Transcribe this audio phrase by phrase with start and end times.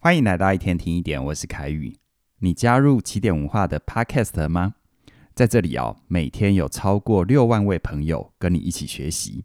[0.00, 1.98] 欢迎来到一天听一点，我是凯宇。
[2.38, 4.76] 你加入起点文化的 Podcast 了吗？
[5.34, 9.44] 在这里哦，每天有超过六万位朋友跟你一起学习，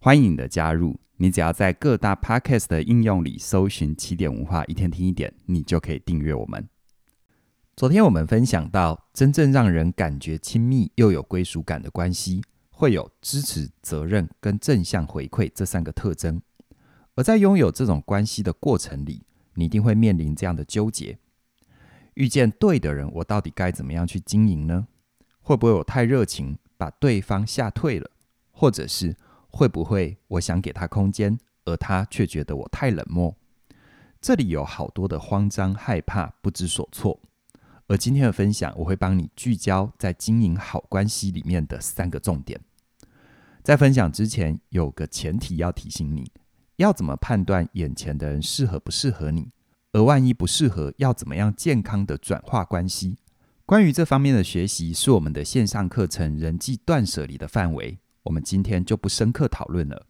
[0.00, 0.98] 欢迎你的加入。
[1.18, 6.68] 你只要在各大 Podcast 的应用里搜寻“起点文化一天听一点”，你就可以订阅我们。
[7.76, 16.42] 昨天我们分享到，真正让人感觉亲密又有归属感的关系，会有支持、责任跟正向回馈这三个特征。
[17.14, 19.22] 而在拥有这种关系的过程里，
[19.56, 21.18] 你一定会面临这样的纠结：
[22.14, 24.86] 遇见对的人，我到底该怎么样去经营呢？
[25.40, 28.10] 会不会我太热情，把对方吓退了？
[28.52, 29.16] 或者是
[29.48, 33.36] 会不会我想给他空间，而他却觉得我太冷漠？
[34.20, 37.20] 这里有好多的慌张、害怕、不知所措。
[37.86, 42.60] 而今天的分享，我会帮你聚焦在经营好关系里面的三个重点。
[43.62, 46.32] 在分享之前，有个前提要提醒你：
[46.76, 49.50] 要怎么判断眼前的人适合不适合你？
[49.92, 53.16] 而万一不适合，要怎么样健康的转化关系？
[53.64, 60.06] 关于这方面的学习，是我们的线上课程《人际断舍离》的范围，我们今天就不深刻讨论了。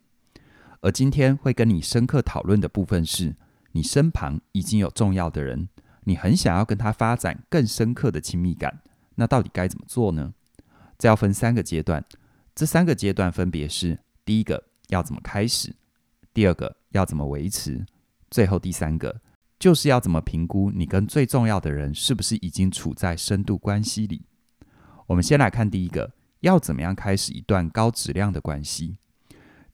[0.81, 3.37] 而今天会跟你深刻讨论的部分是，
[3.73, 5.69] 你身旁已经有重要的人。
[6.05, 8.81] 你很想要跟他发展更深刻的亲密感，
[9.15, 10.35] 那到底该怎么做呢？
[10.99, 12.05] 这要分三个阶段，
[12.55, 15.75] 这三个阶段分别是：第一个要怎么开始，
[16.37, 17.87] 第二个要怎么维持，
[18.31, 19.23] 最后第三个
[19.59, 24.27] 就是要怎么评估你跟最重要的人是不是已经处在深度关系里。
[25.07, 28.99] 我们先来看第一个，要怎么样开始一段高质量的关系？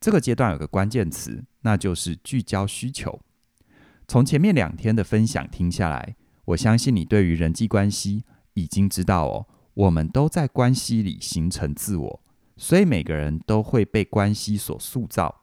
[0.00, 3.20] 这个阶段有个关键词，那就是聚焦需求。
[4.06, 6.14] 从前面两天的分享听下来。
[6.44, 12.22] 我相信你对于人际关系已经知道哦，我们都在关系里形成自我，
[12.56, 15.41] 所以每个人都会被关系所塑造，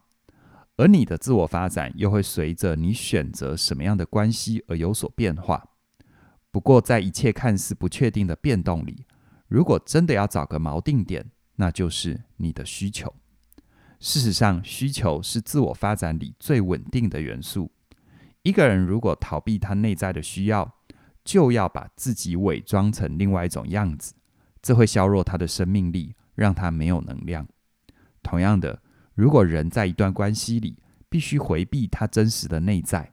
[0.79, 5.61] 而你的自我发展又会随着你选择什么样的关系而有所变化。
[6.51, 9.05] 不过，在一切看似不确定的变动里，
[9.49, 13.13] 如果真的要找个锚定点，那就是你的需求。
[13.99, 17.69] 事实上，需求是自我发展里最稳定的元素。
[18.43, 20.77] 一个人如果逃避他内在的需要，
[21.25, 24.13] 就要把自己伪装成另外一种样子，
[24.61, 27.45] 这会削弱他的生命力，让他没有能量。
[28.23, 28.81] 同样的，
[29.19, 30.77] 如果人在一段关系里
[31.09, 33.11] 必须回避他真实的内在，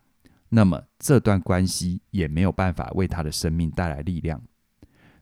[0.50, 4.40] 那么这段关系也没有办法为他的生命带来力量。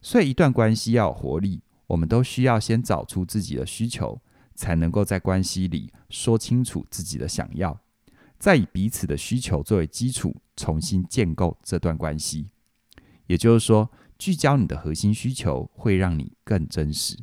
[0.03, 4.21] 所以，一段关系要有活力，我们都需要先找出自己的需求，
[4.55, 7.81] 才能够在关系里说清楚自己的想要，
[8.39, 12.51] 再以彼此的需求作为基础，重新建构这段关系。
[13.27, 17.17] 也就是说，聚焦你的核心需求会让你更真实。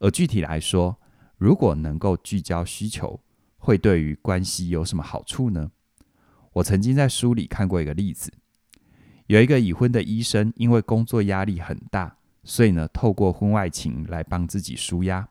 [0.00, 1.00] 而具体来说，
[1.38, 3.20] 如果能够聚焦需求，
[3.56, 5.70] 会对于关系有什么好处呢？
[6.54, 8.32] 我曾经在书里看过一个例子，
[9.28, 15.28] 有一个已婚的医生，因为工作压力很大，所以呢，透过婚外情来帮自己纾压。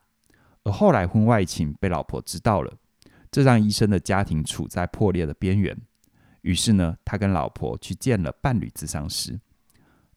[0.63, 2.73] 而后来婚外情被老婆知道了，
[3.29, 5.77] 这让医生的家庭处在破裂的边缘。
[6.41, 9.39] 于是呢，他跟老婆去见了伴侣咨商师。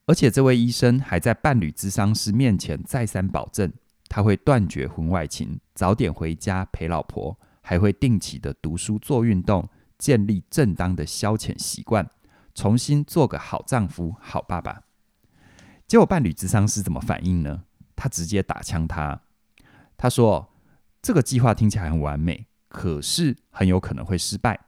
[0.07, 3.73] 而且这位医生还在伴侣咨商师面前再三保证，
[4.11, 12.11] 他会断绝婚外情，早点回家陪老婆，还会定期的读书、做运动，建立正当的消遣习惯，
[12.53, 14.83] 重新做个好丈夫、好爸爸。
[15.87, 17.63] 结果伴侣咨商师怎么反应呢？
[17.95, 19.23] 他直接打枪他，
[19.97, 20.53] 他说
[21.01, 24.59] ：“这个计划听起来很完美，可是很有可能会失败。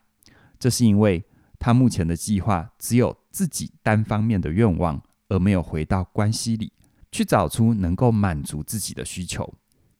[0.61, 1.25] 这是因为
[1.59, 5.03] 他目前的计划只有自己单方面的愿望。”
[5.33, 6.71] 而没有回到关系里
[7.13, 9.55] 去找出能够满足自己的需求。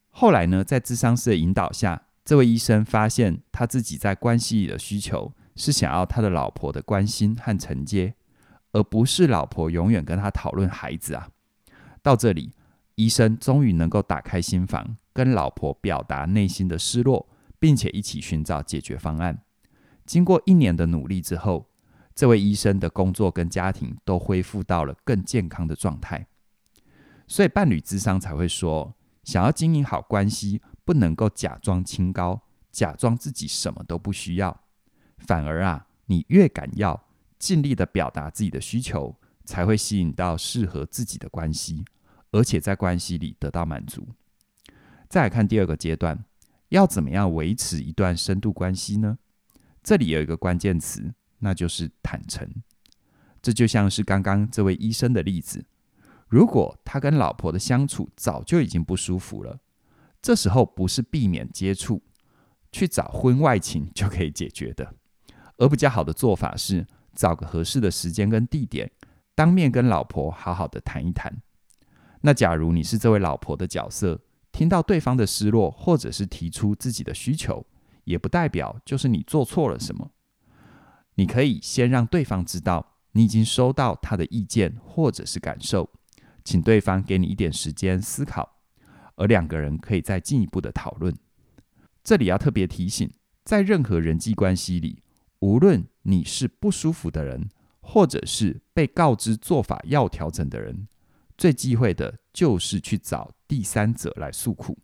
[0.09, 8.15] 后来呢，在咨商师的引导下，这位医生发现他自己在关系里的需求是想要他的老婆的关心和承接，
[8.73, 11.29] 而不是老婆永远跟他讨论孩子啊。
[12.01, 12.51] 到这里，
[12.95, 19.41] 医生终于能够打开心房，跟老婆表达内心的失落，并且一起寻找解决方案。
[20.05, 21.69] 经过一年的努力之后，
[22.13, 26.27] 这位医生的工作跟家庭都恢复到了更健康的状态，
[27.27, 32.41] 所以伴侣智商才会说，想要经营好关系，不能够假装清高，
[32.71, 34.63] 假装自己什么都不需要，
[35.17, 37.07] 反而啊，你越敢要，
[37.39, 39.15] 尽力的表达自己的需求，
[39.45, 41.83] 才会吸引到适合自己的关系，
[42.31, 44.07] 而且在关系里得到满足。
[45.09, 46.23] 再来看第二个阶段，
[46.69, 49.17] 要怎么样维持一段深度关系呢？
[49.81, 51.13] 这里有一个关键词。
[51.45, 52.49] 那就是坦诚，
[53.41, 55.65] 这就像是刚刚这位医生的例子。
[56.33, 59.59] 如果他跟老婆的相处早就已经不舒服了，
[60.19, 62.01] 这时候不是避免接触，
[62.71, 64.95] 去找婚外情就可以解决的。
[65.57, 68.89] 而比较好的做法是，找个合适的时间跟地点，
[69.35, 71.31] 当面跟老婆好好的谈一谈。
[72.21, 74.19] 那假如你是这位老婆的角色，
[74.51, 77.63] 听到对方的失落，或者是提出自己的需求，
[78.05, 80.09] 也不代表就是你做错了什么。
[81.13, 85.87] 你可以先让对方知道你已经收到他的意见或者是感受，
[86.43, 88.57] 请对方给你一点时间思考，
[89.15, 91.15] 而两个人可以再进一步的讨论。
[92.03, 93.11] 这里要特别提醒，
[93.43, 95.03] 在任何人际关系里，
[95.39, 97.49] 无论你是不舒服的人，
[97.81, 100.87] 或者是被告知做法要调整的人，
[101.37, 104.77] 最忌讳的就是去找第三者来诉苦。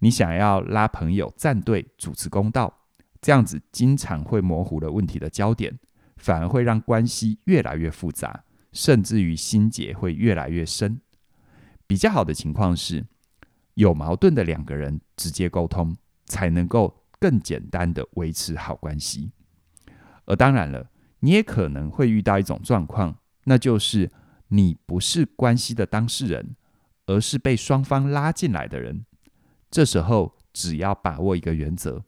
[0.00, 2.78] 你想要拉朋友站队主持公道。
[3.20, 5.78] 这样子经常会模糊了问题的焦点，
[6.16, 8.42] 反而会让关系越来越复杂，
[8.72, 11.00] 甚至于心结会越来越深。
[11.86, 13.06] 比较好的情况是，
[13.74, 19.30] 有矛盾的两个人直接沟通，才能够更简单的维持好关系。
[20.24, 20.90] 而当然了，
[21.20, 24.10] 你也可能会遇到一种状况，那就是
[24.48, 26.56] 你不是关系的当事人，
[27.06, 29.04] 而是被双方拉进来的人。
[29.70, 32.04] 这时候，只要把握一个原则。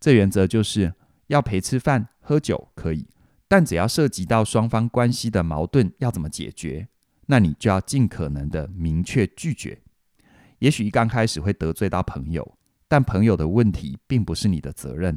[0.00, 0.94] 这原则就是
[1.28, 3.06] 要陪吃饭、喝酒可以，
[3.54, 6.88] 但只要涉及到双方关系的矛盾要怎么解决，
[7.26, 9.80] 那你就要尽可能的明确拒绝。
[10.58, 12.58] 也许一刚开始会得罪到朋友，
[12.88, 15.16] 但朋友的问题并不是你的责任。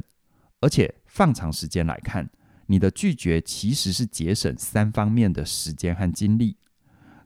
[0.60, 2.30] 而且放长时间来看，
[2.66, 6.58] 你的拒绝其实是节省三方面的时间和精力。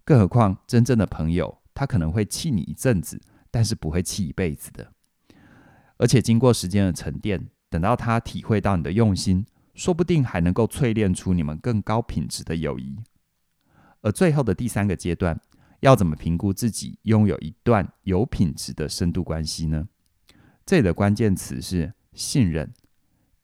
[0.06, 3.20] 更何况真正的朋友，他可能会气你一阵子，
[3.50, 4.90] 但是不会气一辈子的。
[5.98, 9.44] 而且经过时间的沉淀，等到他体会到你的用心，
[9.74, 12.98] 说不定还能够淬炼出你们更高品质的友谊。
[14.00, 15.40] 而最后的第三个阶段，
[15.80, 19.88] 要怎么评估自己拥有一段有品质的深度关系呢？
[20.64, 22.72] 这里的关键词是信任。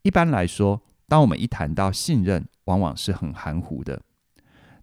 [0.02, 4.02] 一般来说，当我们一谈到信任，往往是很含糊的。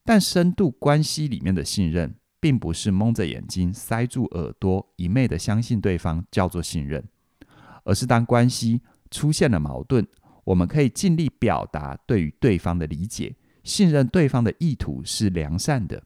[0.04, 7.04] 但深度关系里面的信任，并不是蒙着眼睛、塞住耳朵，一昧的相信对方叫做信任。
[7.84, 8.82] 而是当关系
[9.12, 10.08] 出现了矛盾，
[10.46, 16.02] 我们可以尽力表达对于对方的理解，信任对方的意图是良善的。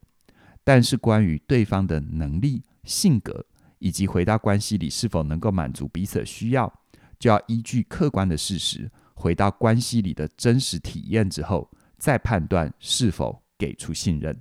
[0.63, 3.45] 但是关于对方的能力、性格
[3.77, 6.71] 以及回到关系里是否能够满足彼此的需要，
[7.19, 14.37] 就要依据客观的事实，回到关系里的真实体验之后，再判断是否给出信任。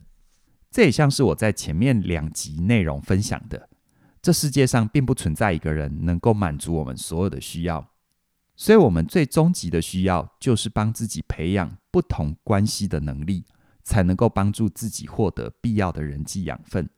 [0.70, 3.68] 这也像是我在前面两集内容分享的。
[4.20, 7.92] 这世界上并不存在一个人能够满足我们所有的需要，
[8.60, 13.44] 所以，我们最终极的需要就是帮自己培养不同关系的能力，
[13.84, 16.90] 才能够帮助自己获得必要的人际养分。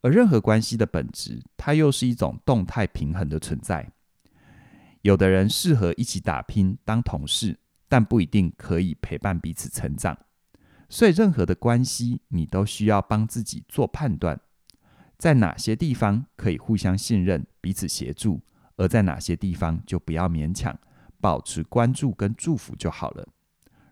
[0.00, 3.92] 而任何关系的本质，它又是一种动态平衡的存在。
[5.02, 10.18] 有的人适合一起打拼当同事，但不一定可以陪伴彼此成长。
[10.88, 14.40] 所以，任何的关系，你都需要帮自己做判断。
[15.16, 18.40] 在哪些地方可以互相信任、彼此协助，
[18.76, 20.78] 而在哪些地方就不要勉强，
[21.20, 23.28] 保持关注跟祝福就好了。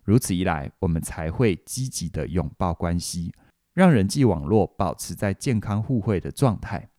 [0.03, 3.31] 如此一来，我们才会积极地拥抱关系，
[3.73, 6.89] 让人际网络保持在健康互惠的状态。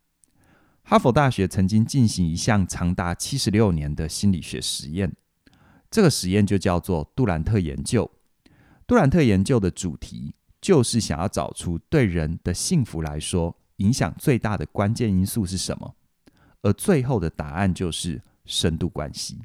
[0.84, 5.14] 哈佛大学曾经进行一项长达七十六年的心理学实验，
[5.90, 8.10] 这个实验就叫做杜兰特研究。
[8.86, 15.94] 杜兰特研究的主题就是想要找出对人的幸福来说，影响最大的关键因素是什么？
[16.62, 19.42] 而最后的答案就是深度关系。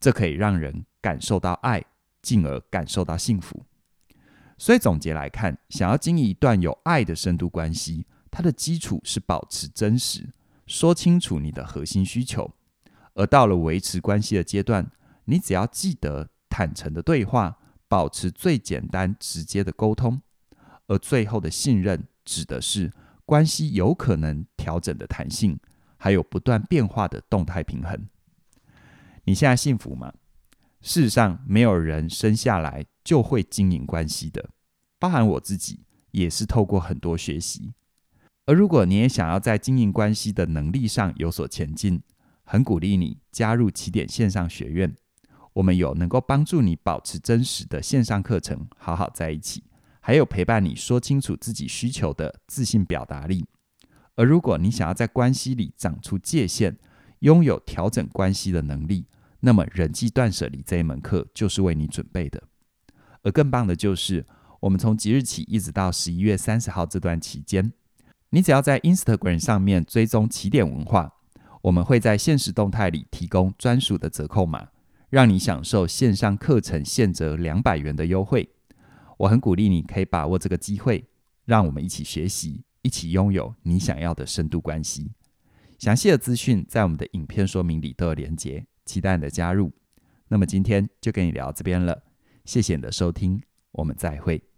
[0.00, 1.84] 这可以让人感受到爱，
[2.22, 3.64] 进而感受到幸福。
[4.58, 10.28] 所以总结来看，想要经营一段有爱的深度关系，它的基础是保持真实，
[10.66, 12.50] 说清楚你的核心需求。
[13.14, 14.90] 而到了维持关系的阶段，
[15.26, 20.20] 你只要记得坦诚的对话，保持最简单直接的沟通。
[20.86, 22.92] 而最后的信任，指的是。
[23.26, 25.56] 关系有可能调整的弹性，
[26.02, 28.08] 还有不断变化的动态平衡。
[29.24, 30.14] 你现在幸福吗？
[30.80, 34.48] 事实上，没有人生下来就会经营关系的，
[34.98, 35.80] 包含我自己
[36.12, 37.74] 也是透过很多学习。
[38.46, 42.02] 而如果你也想要在经营关系的能力上有所前进，
[42.44, 44.96] 很鼓励你加入起点线上学院。
[45.52, 49.62] 我们有能够帮助你保持真实的线上课程，好好在一起。
[50.00, 53.44] 还有陪伴你说清楚自己需求的自信表达力。
[54.20, 56.76] 而如果你想要在关系里长出界限，
[57.20, 59.06] 拥有调整关系的能力，
[59.40, 62.42] 那么人际断舍离这一门课就是为你准备的。
[63.22, 64.26] 而更棒的就是，
[64.60, 67.72] 我们从即日起一直到十一月三十号这段期间，
[68.28, 71.14] 你只要在 Instagram 上面追踪起点文化，
[71.62, 74.68] 我们会在限时动态里提供专属的折扣码，
[75.08, 78.50] 让你享受线上课程现折两百元的优惠。
[79.16, 81.08] 我很鼓励你可以把握这个机会，
[81.46, 85.12] 让我们一起学习，一起拥有你想要的深度关系。
[85.78, 89.72] 详细的资讯在我们的影片说明里都有连结，期待你的加入。
[90.28, 92.04] 那么今天就跟你聊这边了，
[92.44, 94.49] 谢谢你的收听，我们再会。